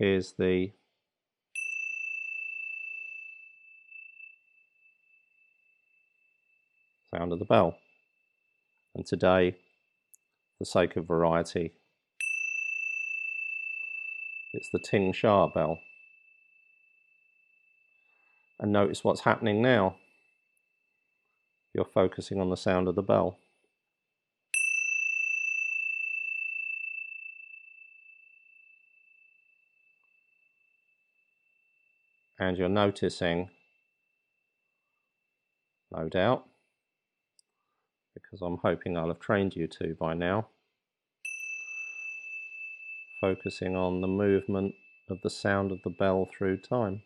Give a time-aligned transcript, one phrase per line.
[0.00, 0.70] here's the
[7.14, 7.76] sound of the bell.
[8.94, 11.74] And today, for the sake of variety,
[14.54, 15.78] it's the Ting Sha bell.
[18.58, 19.96] And notice what's happening now.
[21.74, 23.38] You're focusing on the sound of the bell.
[32.40, 33.50] And you're noticing,
[35.92, 36.46] no doubt,
[38.14, 40.48] because I'm hoping I'll have trained you to by now,
[43.20, 44.74] focusing on the movement
[45.10, 47.02] of the sound of the bell through time.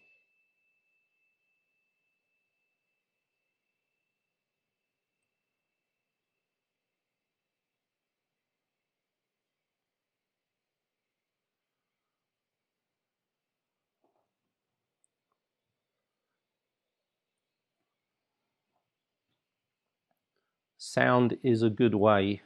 [20.85, 22.43] Sound is a good way,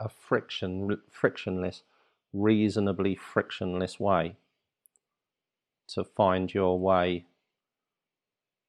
[0.00, 1.82] a friction, frictionless,
[2.32, 4.36] reasonably frictionless way
[5.86, 7.26] to find your way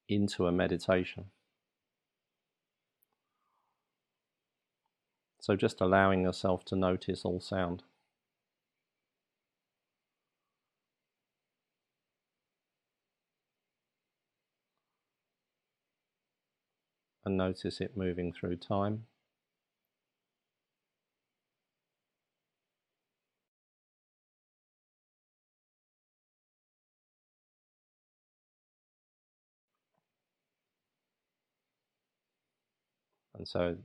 [0.08, 1.26] into a meditation.
[5.40, 7.84] So just allowing yourself to notice all sound.
[17.26, 19.06] And notice it moving through time.
[33.36, 33.78] And so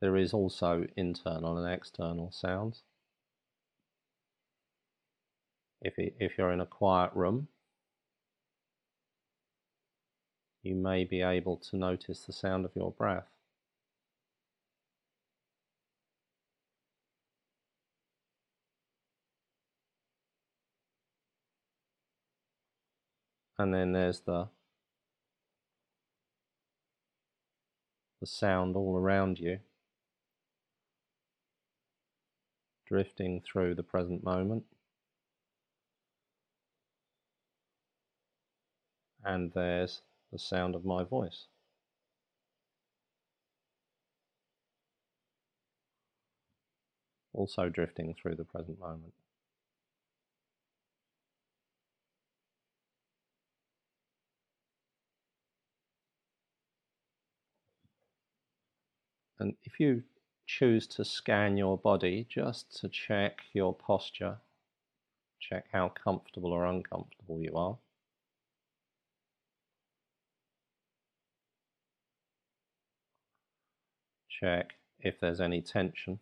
[0.00, 2.82] there is also internal and external sounds.
[5.82, 7.48] If, if you're in a quiet room,
[10.66, 13.28] you may be able to notice the sound of your breath.
[23.58, 24.48] And then there's the
[28.20, 29.60] the sound all around you,
[32.86, 34.64] drifting through the present moment.
[39.24, 40.02] And there's
[40.36, 41.46] the sound of my voice.
[47.32, 49.14] Also drifting through the present moment.
[59.38, 60.02] And if you
[60.46, 64.36] choose to scan your body just to check your posture,
[65.40, 67.78] check how comfortable or uncomfortable you are,
[74.40, 76.18] check if there's any tension.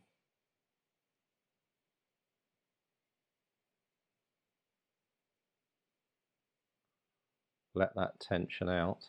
[7.75, 9.09] Let that tension out.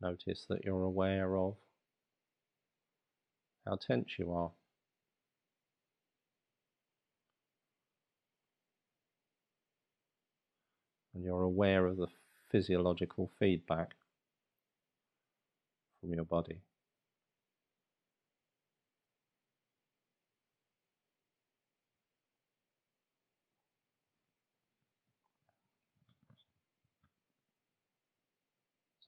[0.00, 1.54] Notice that you're aware of
[3.64, 4.50] how tense you are.
[11.14, 12.08] And you're aware of the
[12.54, 13.96] physiological feedback
[16.00, 16.60] from your body.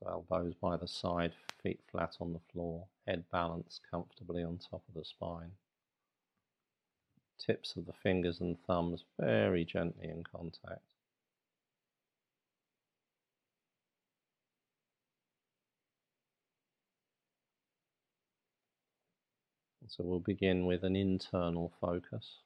[0.01, 1.31] So elbows by the side,
[1.63, 5.53] feet flat on the floor, head balanced comfortably on top of the spine.
[7.39, 10.96] Tips of the fingers and thumbs very gently in contact.
[19.89, 22.39] So we'll begin with an internal focus.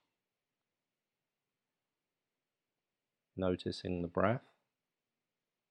[3.37, 4.43] Noticing the breath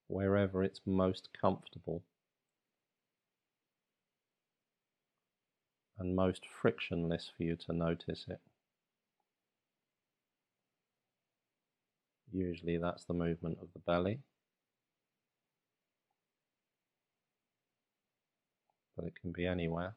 [0.07, 2.01] wherever it's most comfortable
[5.99, 8.39] and most frictionless for you to notice it.
[12.31, 14.19] Usually that's the movement of the belly.
[18.95, 19.93] But it can be anywhere.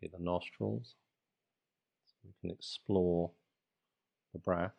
[0.00, 0.94] Be the nostrils.
[2.06, 3.30] So we can explore
[4.32, 4.74] the breath,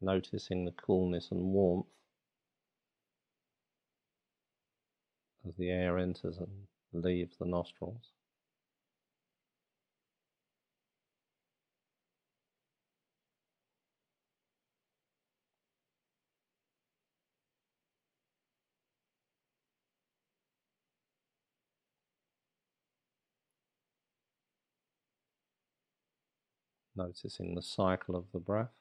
[0.00, 1.86] noticing the coolness and warmth
[5.46, 6.48] as the air enters and
[6.92, 8.12] leaves the nostrils.
[26.98, 28.74] Noticing the cycle of the breath.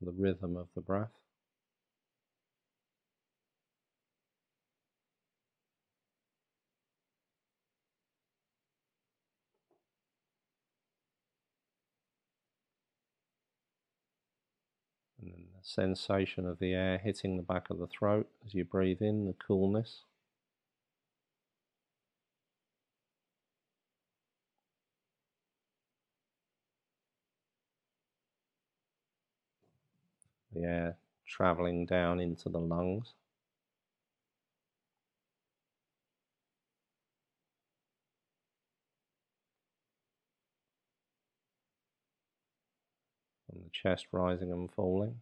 [0.00, 1.10] The rhythm of the breath.
[15.20, 18.64] And then the sensation of the air hitting the back of the throat as you
[18.64, 20.04] breathe in, the coolness.
[30.60, 30.96] The air
[31.26, 33.14] traveling down into the lungs.
[43.52, 45.16] And the chest rising and falling.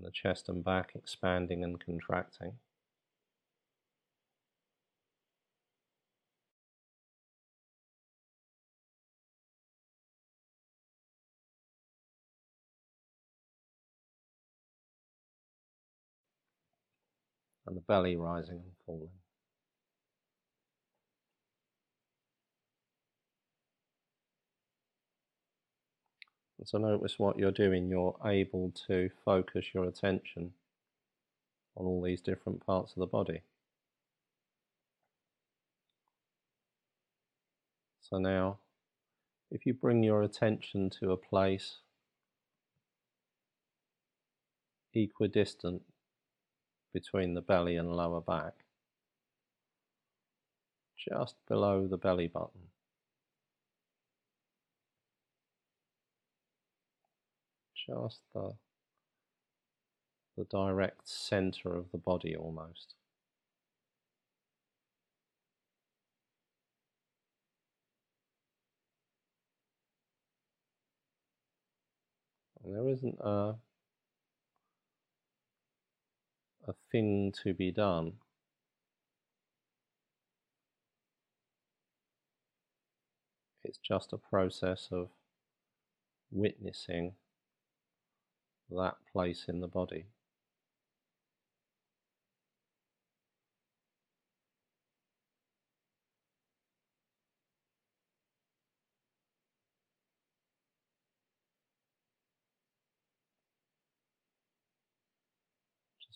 [0.00, 2.54] The chest and back expanding and contracting.
[17.66, 19.08] And the belly rising and falling.
[26.58, 30.52] And so notice what you're doing, you're able to focus your attention
[31.76, 33.42] on all these different parts of the body.
[38.00, 38.58] So now,
[39.50, 41.78] if you bring your attention to a place
[44.94, 45.82] equidistant
[46.92, 48.54] between the belly and lower back,
[50.96, 52.68] just below the belly button.
[57.74, 58.52] Just the,
[60.36, 62.94] the direct center of the body almost.
[72.64, 73.56] There isn't a
[76.66, 78.14] a thing to be done.
[83.64, 85.08] It's just a process of
[86.30, 87.12] witnessing
[88.70, 90.06] that place in the body.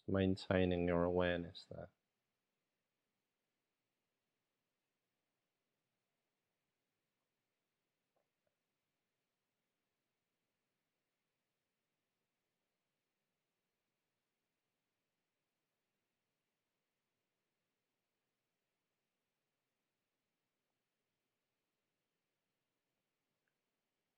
[0.08, 1.88] Maintaining your awareness there.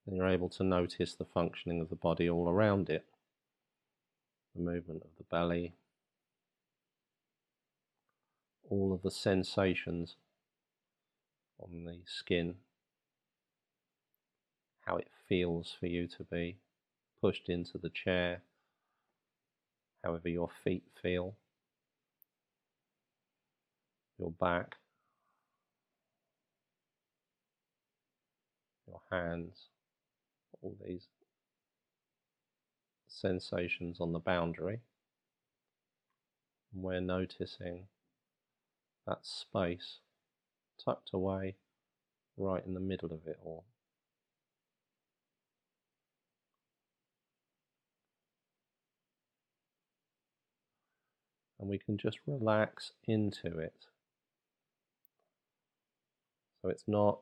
[0.07, 3.05] And you're able to notice the functioning of the body all around it
[4.59, 5.73] the movement of the belly,
[8.71, 10.17] all of the sensations
[11.59, 12.55] on the skin,
[14.87, 16.59] how it feels for you to be
[17.21, 18.43] pushed into the chair,
[20.05, 21.35] however your feet feel,
[24.19, 24.77] your back,
[28.87, 29.69] your hands,
[30.63, 31.07] all these
[33.09, 34.81] sensations on the boundary.
[36.73, 37.87] We're noticing
[39.09, 40.01] that space
[40.85, 41.57] tucked away
[42.37, 43.65] right in the middle of it all.
[51.59, 53.87] And we can just relax into it.
[56.63, 57.21] So it's not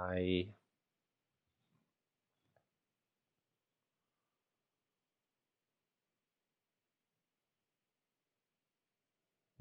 [0.00, 0.48] a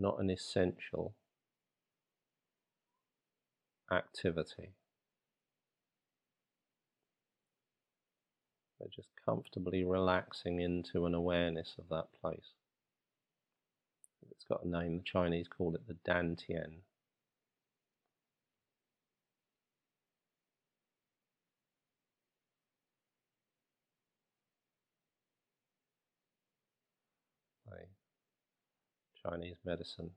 [0.04, 1.16] not an essential.
[3.92, 4.74] activity.
[8.78, 12.54] So just comfortably relaxing into an awareness of that place.
[14.32, 16.82] It's got a name, the Chinese call it the Dantian.
[29.26, 30.12] Chinese medicine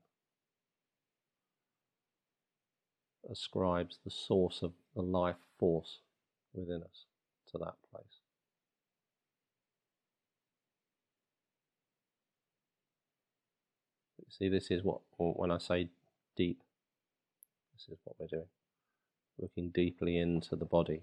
[3.29, 5.99] ascribes the source of the life force
[6.53, 7.05] within us
[7.51, 8.21] to that place.
[14.19, 15.89] You see, this is what, when I say
[16.35, 16.61] deep,
[17.75, 18.49] this is what we're doing.
[19.39, 21.01] Looking deeply into the body.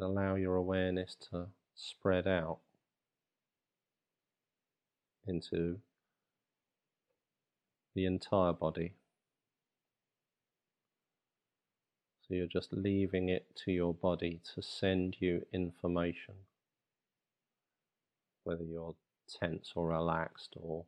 [0.00, 2.58] And allow your awareness to spread out
[5.26, 5.80] into
[7.96, 8.92] the entire body.
[12.20, 16.34] So you're just leaving it to your body to send you information,
[18.44, 18.94] whether you're
[19.40, 20.84] tense or relaxed, or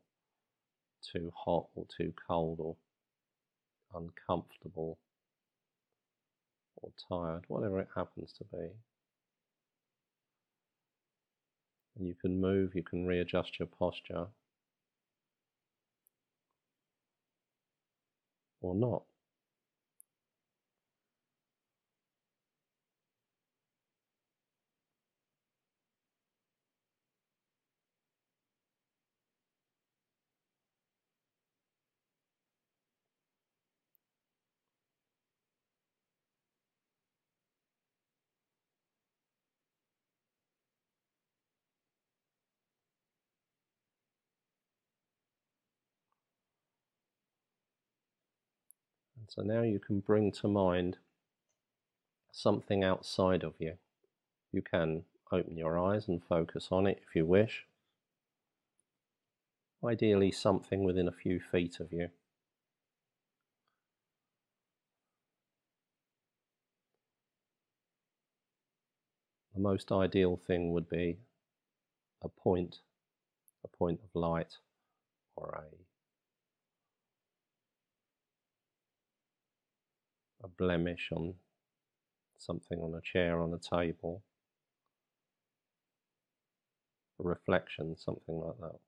[1.02, 2.76] too hot or too cold, or
[3.92, 4.98] uncomfortable
[6.76, 8.68] or tired, whatever it happens to be.
[12.00, 14.26] You can move, you can readjust your posture
[18.62, 19.02] or not.
[49.30, 50.98] So now you can bring to mind
[52.32, 53.74] something outside of you.
[54.50, 57.64] You can open your eyes and focus on it if you wish.
[59.84, 62.08] Ideally, something within a few feet of you.
[69.54, 71.18] The most ideal thing would be
[72.20, 72.80] a point,
[73.62, 74.56] a point of light
[75.36, 75.89] or a
[80.42, 81.34] a blemish on
[82.38, 84.22] something on a chair, on a table,
[87.18, 88.78] a reflection, something like that.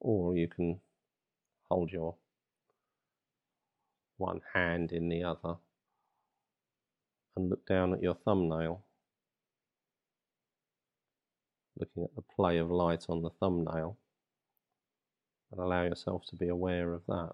[0.00, 0.80] Or you can
[1.70, 2.16] hold your
[4.18, 5.56] one hand in the other
[7.36, 8.84] and look down at your thumbnail,
[11.78, 13.96] looking at the play of light on the thumbnail
[15.50, 17.32] and allow yourself to be aware of that.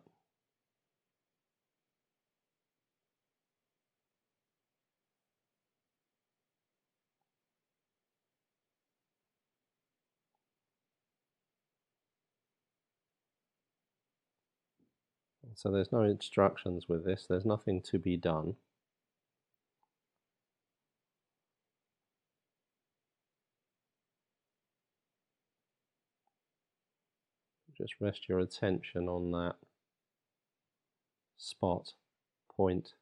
[15.54, 18.57] So there's no instructions with this, there's nothing to be done.
[27.83, 29.57] Just rest your attention on that
[31.37, 31.95] spot,
[32.57, 32.95] point,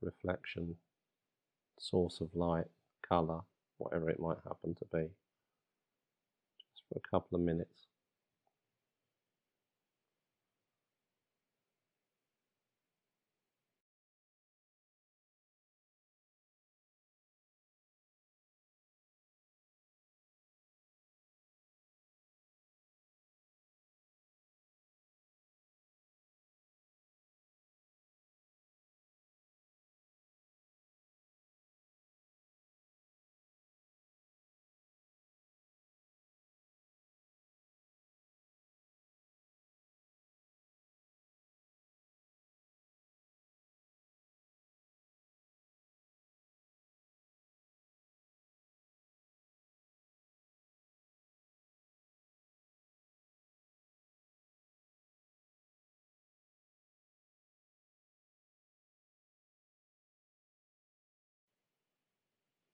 [0.00, 0.76] reflection,
[1.78, 2.64] source of light,
[3.06, 3.40] colour,
[3.76, 5.10] whatever it might happen to be,
[6.70, 7.88] just for a couple of minutes.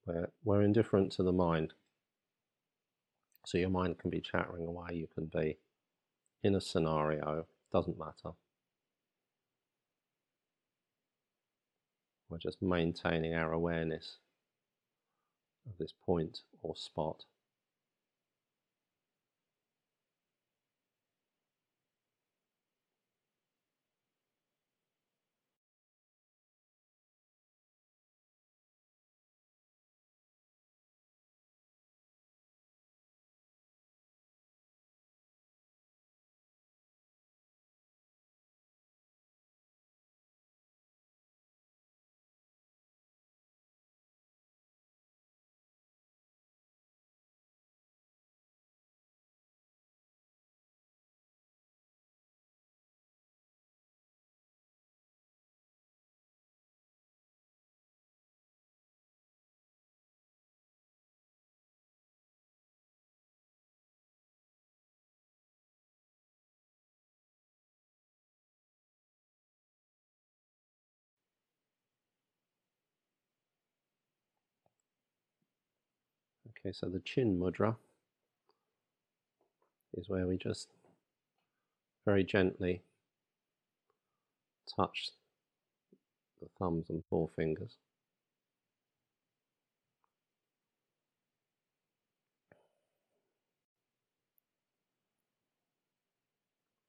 [0.09, 1.75] We're, we're indifferent to the mind.
[3.45, 5.59] So your mind can be chattering away, you can be
[6.43, 8.35] in a scenario, doesn't matter.
[12.31, 14.19] We're just maintaining our awareness
[15.67, 17.25] of this point or spot.
[76.61, 77.77] Okay, so the chin mudra
[79.97, 80.69] is where we just
[82.05, 82.83] very gently
[84.77, 85.11] touch
[86.41, 87.75] the thumbs and forefingers.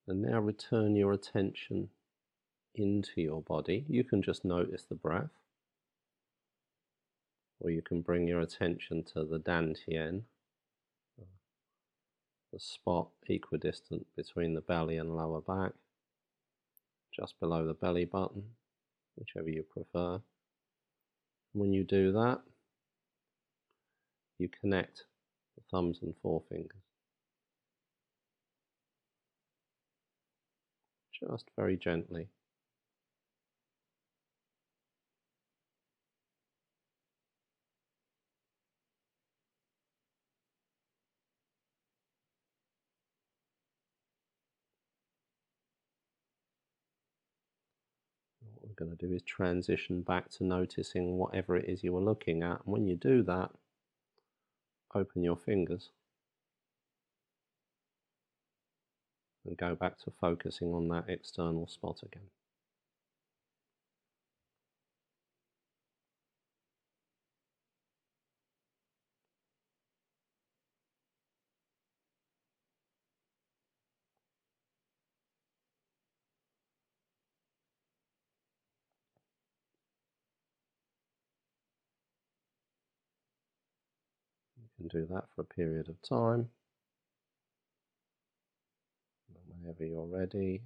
[0.08, 1.90] And now return your attention
[2.74, 3.86] into your body.
[3.88, 5.30] You can just notice the breath
[7.60, 10.24] or you can bring your attention to the dantian,
[12.52, 15.74] the spot equidistant between the belly and lower back,
[17.16, 18.44] just below the belly button,
[19.18, 20.20] whichever you prefer.
[21.54, 22.42] When you do that,
[24.38, 25.04] you connect
[25.56, 26.70] the thumbs and forefingers.
[31.20, 32.30] Just very gently.
[48.80, 52.62] Going to do is transition back to noticing whatever it is you were looking at.
[52.66, 53.52] And when you do that,
[54.96, 55.90] open your fingers
[59.46, 62.30] and go back to focusing on that external spot again.
[84.80, 86.48] Can do that for a period of time.
[89.62, 90.62] Whenever you're ready,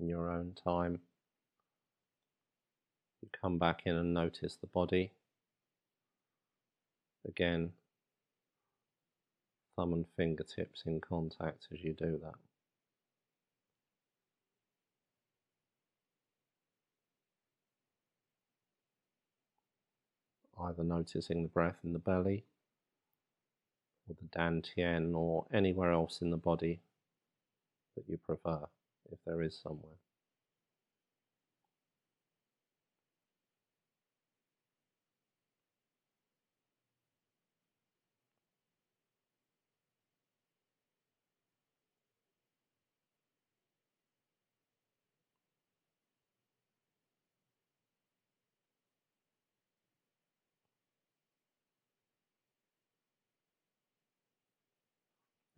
[0.00, 0.98] in your own time,
[3.22, 5.12] you come back in and notice the body.
[7.26, 7.70] Again,
[9.76, 12.34] thumb and fingertips in contact as you do that.
[20.60, 22.44] Either noticing the breath in the belly
[24.08, 26.80] or the dantian or anywhere else in the body
[27.96, 28.60] that you prefer,
[29.12, 29.98] if there is somewhere.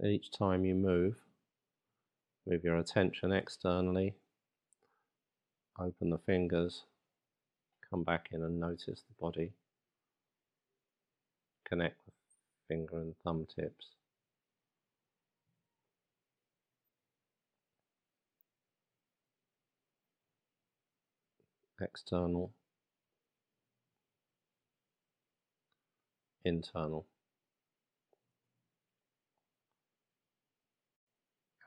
[0.05, 1.15] Each time you move,
[2.47, 4.15] move your attention externally,
[5.79, 6.85] open the fingers,
[7.89, 9.53] come back in and notice the body,
[11.67, 12.13] connect the
[12.69, 13.89] finger and thumb tips.
[21.81, 22.53] External,
[26.45, 27.07] internal.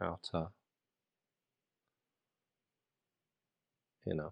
[0.02, 0.48] Outer,
[4.06, 4.32] inner.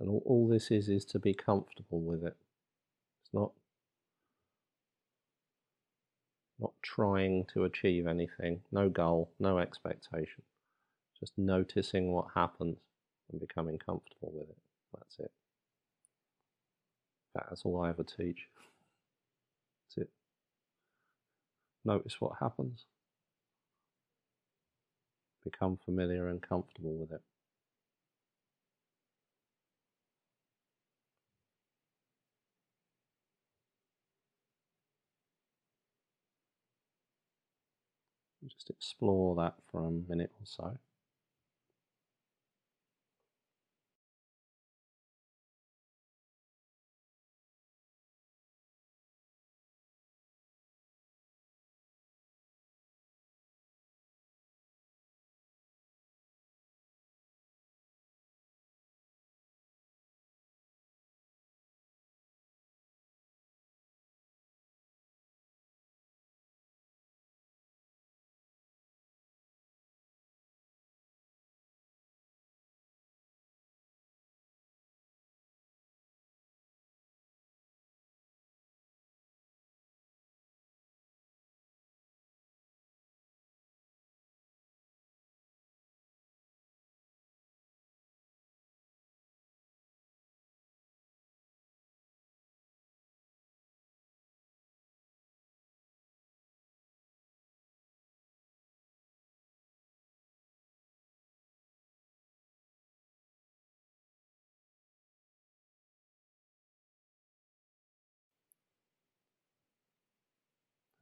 [0.00, 2.36] And all, all this is is to be comfortable with it.
[3.22, 3.52] It's not
[6.60, 10.42] not trying to achieve anything, no goal, no expectation.
[11.20, 12.78] Just noticing what happens
[13.30, 14.56] and becoming comfortable with it.
[14.96, 15.32] That's it.
[17.34, 18.46] That's all I ever teach.
[19.86, 20.10] That's it.
[21.84, 22.86] Notice what happens.
[25.44, 27.22] Become familiar and comfortable with it.
[38.48, 40.78] Just explore that for a minute or so.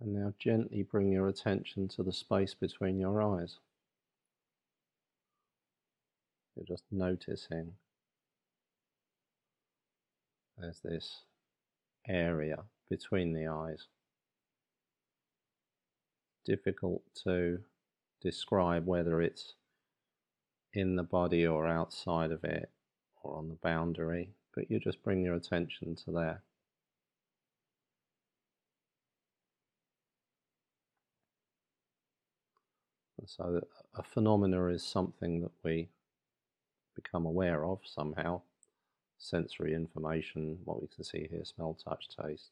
[0.00, 3.58] And now gently bring your attention to the space between your eyes.
[6.54, 7.72] You're just noticing
[10.58, 11.22] there's this
[12.08, 13.86] area between the eyes.
[16.44, 17.58] Difficult to
[18.22, 19.54] describe whether it's
[20.72, 22.70] in the body or outside of it
[23.22, 26.42] or on the boundary, but you just bring your attention to there.
[33.26, 33.60] So
[33.94, 35.88] a phenomena is something that we
[36.94, 38.40] become aware of somehow.
[39.18, 42.50] Sensory information, what we can see here, smell, touch, taste,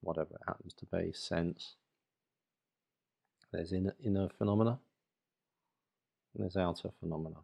[0.00, 1.74] whatever it happens to be, sense.
[3.52, 4.78] There's inner, inner phenomena
[6.34, 7.38] and there's outer phenomena.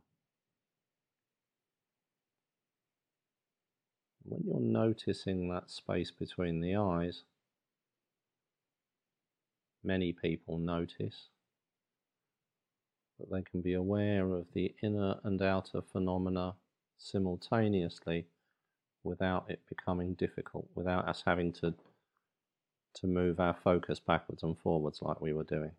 [4.25, 7.25] When you're noticing that space between the eyes,
[9.83, 11.29] many people notice
[13.19, 16.55] that they can be aware of the inner and outer phenomena
[16.99, 18.27] simultaneously
[19.05, 21.75] without it becoming difficult, without us having to
[22.95, 25.73] to move our focus backwards and forwards like we were doing.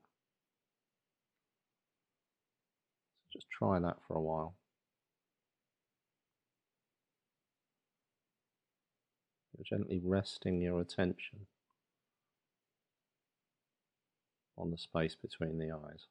[3.22, 4.54] So just try that for a while.
[9.58, 11.48] You're gently resting your attention
[14.58, 16.08] on the space between the eyes.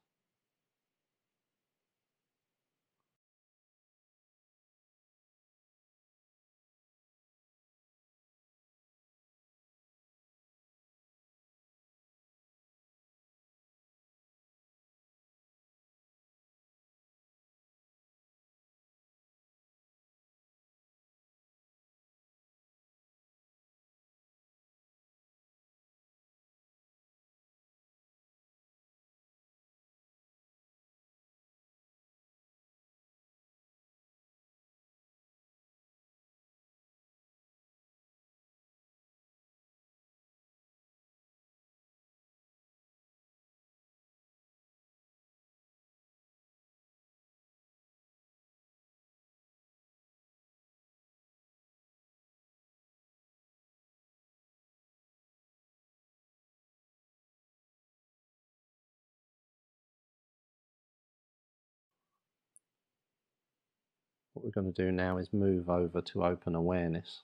[64.44, 67.22] We're going to do now is move over to open awareness.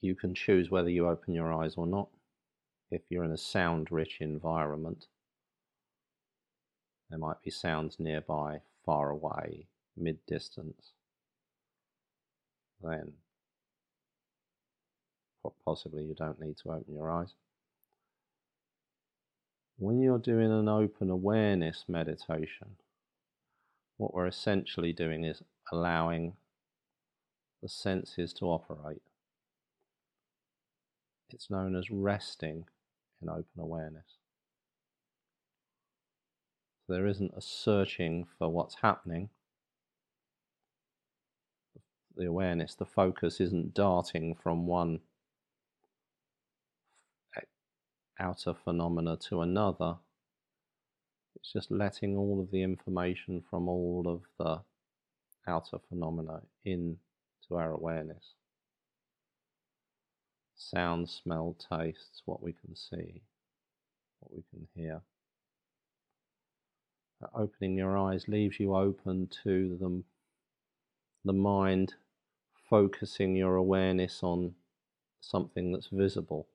[0.00, 2.08] You can choose whether you open your eyes or not.
[2.90, 5.06] If you're in a sound rich environment,
[7.10, 10.90] there might be sounds nearby, far away, mid distance.
[12.82, 13.12] Then
[15.64, 17.34] possibly you don't need to open your eyes.
[19.78, 22.74] When you're doing an open awareness meditation,
[24.02, 26.32] what we're essentially doing is allowing
[27.62, 29.02] the senses to operate.
[31.32, 32.64] It's known as resting
[33.22, 34.16] in open awareness.
[36.88, 39.28] There isn't a searching for what's happening.
[42.16, 44.98] The awareness, the focus isn't darting from one
[48.18, 49.96] outer phenomena to another.
[51.36, 54.62] It's just letting all of the information from all of the
[55.46, 56.96] outer phenomena into
[57.50, 58.34] our awareness.
[60.54, 63.22] Sound, smell, tastes, what we can see,
[64.20, 65.02] what we can hear.
[67.34, 70.02] Opening your eyes leaves you open to the,
[71.24, 71.94] the mind
[72.68, 74.54] focusing your awareness on
[75.20, 76.48] something that's visible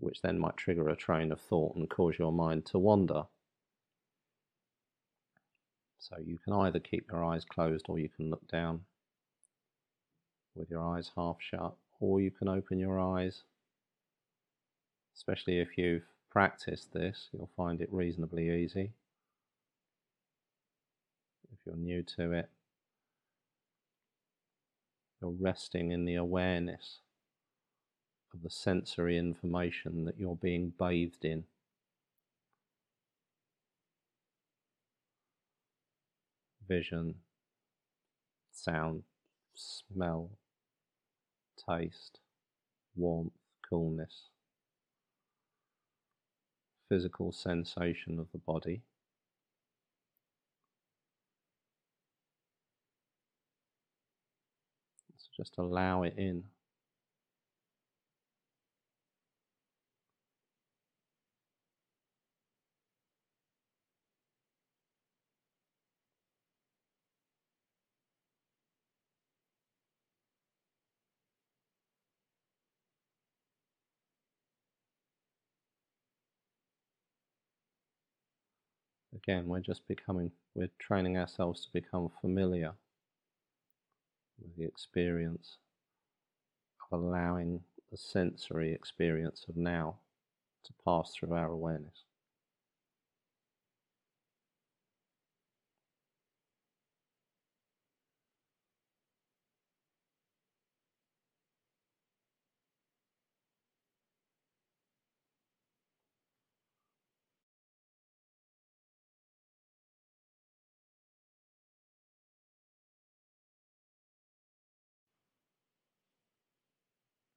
[0.00, 3.24] which then might trigger a train of thought and cause your mind to wander.
[6.00, 8.80] So you can either keep your eyes closed or you can look down
[10.54, 13.42] with your eyes half shut, or you can open your eyes.
[15.14, 18.92] Especially if you've practiced this, you'll find it reasonably easy.
[21.52, 22.48] If you're new to it,
[25.20, 26.98] you're resting in the awareness
[28.32, 31.44] of the sensory information that you're being bathed in.
[36.70, 37.16] Vision,
[38.52, 39.02] sound,
[39.54, 40.30] smell,
[41.68, 42.20] taste,
[42.94, 43.32] warmth,
[43.68, 44.28] coolness,
[46.88, 48.82] physical sensation of the body.
[55.16, 56.44] So just allow it in.
[79.22, 82.72] Again, we're just becoming, we're training ourselves to become familiar
[84.40, 85.58] with the experience
[86.90, 89.96] of allowing the sensory experience of now
[90.64, 92.04] to pass through our awareness.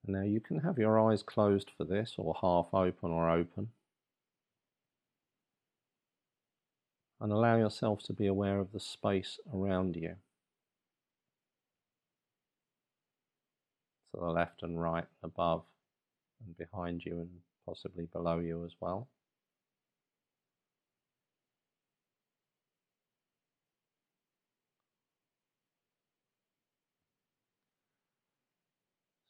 [0.05, 3.69] Now you can have your eyes closed for this or half open or open.
[7.21, 10.15] And allow yourself to be aware of the space around you.
[14.13, 15.63] To the left and right, above
[16.45, 17.29] and behind you and
[17.65, 19.07] possibly below you as well.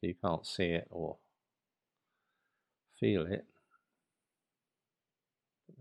[0.03, 1.15] So you can't see it or
[2.99, 3.45] feel it.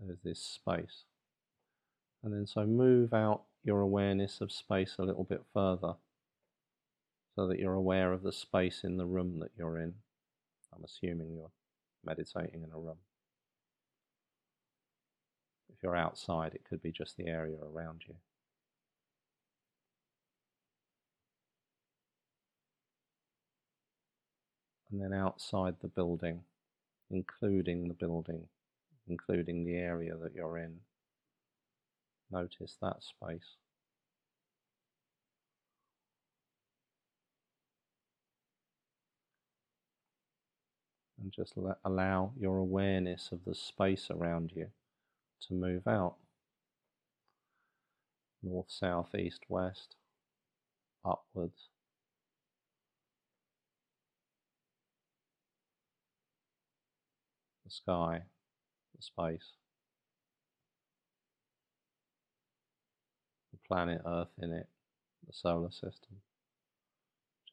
[0.01, 1.03] There's this space.
[2.23, 5.95] And then so move out your awareness of space a little bit further
[7.35, 9.93] so that you're aware of the space in the room that you're in.
[10.73, 11.51] I'm assuming you're
[12.05, 12.99] meditating in a room.
[15.69, 18.15] If you're outside, it could be just the area around you.
[24.93, 26.41] And then outside the building,
[27.09, 28.43] including the building,
[29.07, 30.75] including the area that you're in.
[32.31, 33.57] Notice that space.
[41.19, 44.67] And just let, allow your awareness of the space around you
[45.47, 46.17] to move out.
[48.43, 49.95] North, south, east, west,
[51.03, 51.69] upwards,
[57.73, 58.21] sky,
[58.95, 59.53] the space,
[63.51, 64.67] the planet Earth in it,
[65.25, 66.17] the solar system.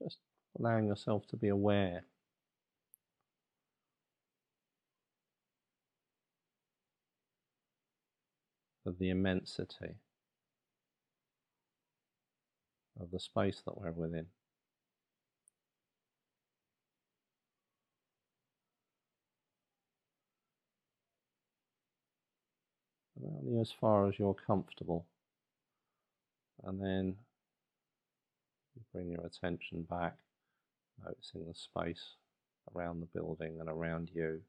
[0.03, 0.19] Just
[0.59, 2.05] allowing yourself to be aware.
[8.87, 9.97] Of the immensity
[12.99, 14.27] of the space that we're within.
[23.25, 25.07] Only as far as you're comfortable.
[26.65, 27.17] And then
[28.77, 30.17] You bring your attention back,
[31.05, 32.17] noticing the space
[32.75, 34.41] around the building and around you.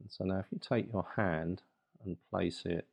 [0.00, 1.62] And so now, if you take your hand
[2.04, 2.86] and place it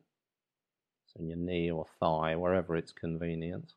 [1.19, 3.73] on your knee or thigh, wherever it's convenient,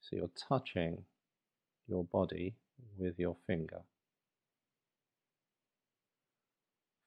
[0.00, 1.04] so you're touching
[1.88, 2.54] your body
[2.96, 3.80] with your finger.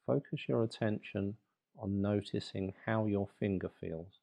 [0.06, 1.36] Focus your attention
[1.77, 4.19] on noticing how your finger feels.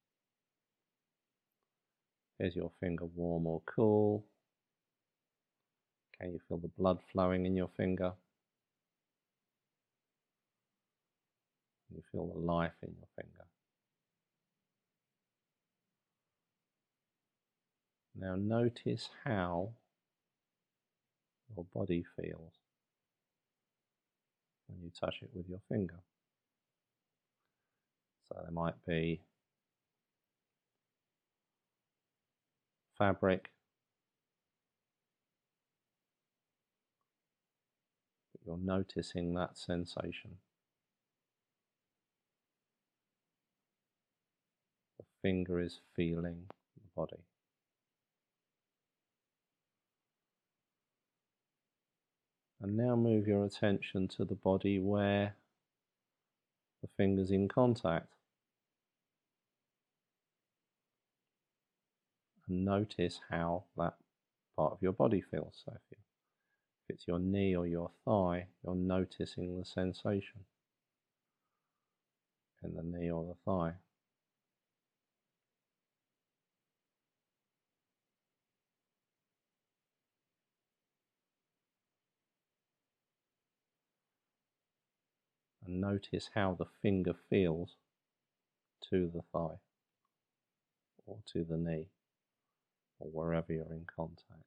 [2.40, 4.24] Is your finger warm or cool?
[6.18, 8.12] Can you feel the blood flowing in your finger?
[11.94, 13.44] You feel the life in your finger.
[18.16, 19.70] Now notice how
[21.54, 22.54] your body feels
[24.66, 26.00] when you touch it with your finger.
[28.28, 29.20] So there might be
[32.98, 33.50] fabric,
[38.32, 40.38] but you're noticing that sensation.
[45.24, 46.36] Finger is feeling
[46.76, 47.24] the body.
[52.60, 55.34] And now move your attention to the body where
[56.82, 58.12] the finger's in contact.
[62.46, 63.94] And notice how that
[64.56, 65.62] part of your body feels.
[65.64, 65.96] So if, you,
[66.84, 70.44] if it's your knee or your thigh, you're noticing the sensation
[72.62, 73.72] in the knee or the thigh.
[85.66, 87.76] And notice how the finger feels
[88.90, 89.58] to the thigh
[91.06, 91.88] or to the knee
[92.98, 94.44] or wherever you're in contact.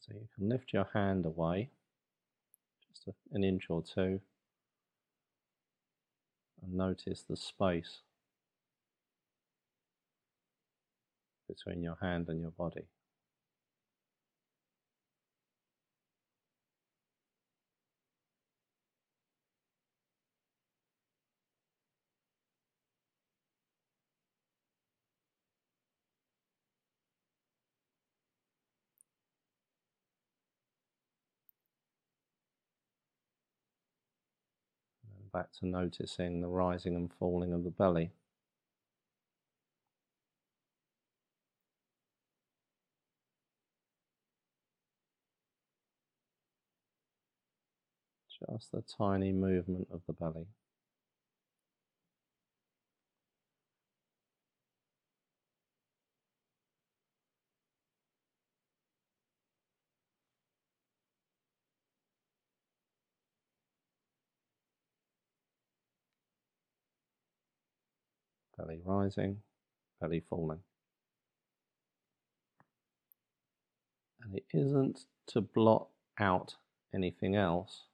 [0.00, 1.68] so you can lift your hand away
[2.88, 4.20] just an inch or two
[6.62, 8.00] and notice the space
[11.54, 12.86] between your hand and your body.
[35.32, 38.10] back to noticing the rising and falling of the belly.
[48.48, 50.46] Just the tiny movement of the belly.
[68.56, 69.42] Belly rising,
[70.00, 70.60] belly falling.
[74.22, 76.54] And it isn't to blot out
[76.94, 77.84] anything else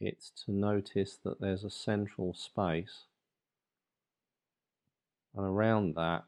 [0.00, 3.04] it's to notice that there's a central space,
[5.36, 6.24] and around that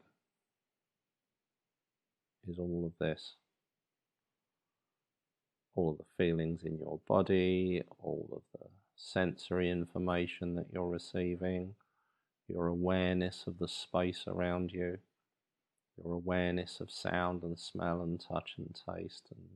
[2.47, 3.33] is all of this.
[5.75, 11.75] All of the feelings in your body, all of the sensory information that you're receiving,
[12.47, 14.97] your awareness of the space around you,
[16.03, 19.47] your awareness of sound and smell and touch and taste, and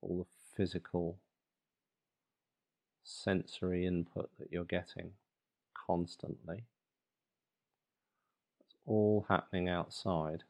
[0.00, 1.18] all the physical
[3.08, 5.12] sensory input that you're getting
[5.74, 6.64] constantly.
[8.60, 10.44] It's all happening outside,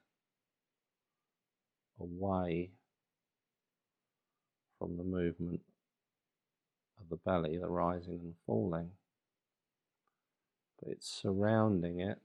[2.00, 2.70] away
[4.78, 5.60] from the movement
[7.00, 8.90] of the belly, the rising and falling.
[10.80, 12.18] But it's surrounding it.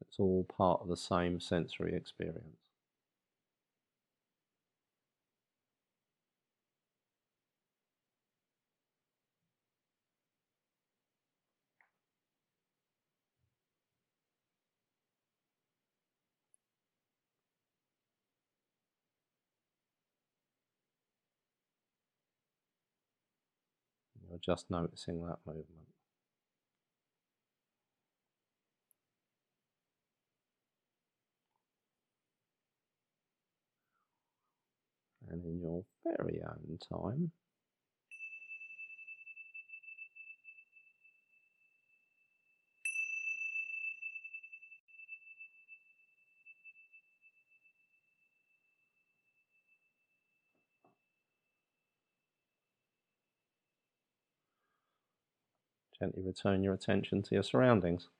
[0.00, 2.58] It's all part of the same sensory experience.
[24.28, 25.68] You're just noticing that movement.
[35.30, 37.32] And in your very own time,
[56.04, 58.10] Gently return your attention to your surroundings.